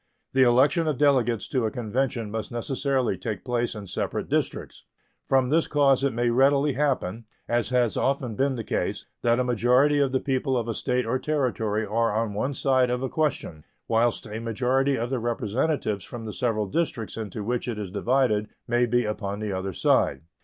The 0.33 0.41
election 0.41 0.87
of 0.87 0.97
delegates 0.97 1.47
to 1.49 1.67
a 1.67 1.69
convention 1.69 2.31
must 2.31 2.51
necessarily 2.51 3.19
take 3.19 3.45
place 3.45 3.75
in 3.75 3.85
separate 3.85 4.29
districts. 4.29 4.83
From 5.29 5.49
this 5.49 5.67
cause 5.67 6.03
it 6.03 6.11
may 6.11 6.31
readily 6.31 6.73
happen, 6.73 7.25
as 7.47 7.69
has 7.69 7.95
often 7.95 8.35
been 8.35 8.55
the 8.55 8.63
case, 8.63 9.05
that 9.21 9.37
a 9.37 9.43
majority 9.43 9.99
of 9.99 10.11
the 10.11 10.19
people 10.19 10.57
of 10.57 10.67
a 10.67 10.73
State 10.73 11.05
or 11.05 11.19
Territory 11.19 11.85
are 11.85 12.15
on 12.15 12.33
one 12.33 12.55
side 12.55 12.89
of 12.89 13.03
a 13.03 13.09
question, 13.09 13.63
whilst 13.87 14.25
a 14.25 14.39
majority 14.39 14.95
of 14.95 15.11
the 15.11 15.19
representatives 15.19 16.03
from 16.03 16.25
the 16.25 16.33
several 16.33 16.65
districts 16.65 17.15
into 17.15 17.43
which 17.43 17.67
it 17.67 17.77
is 17.77 17.91
divided 17.91 18.47
may 18.67 18.87
be 18.87 19.05
upon 19.05 19.39
the 19.39 19.53
other 19.53 19.71
side. 19.71 20.21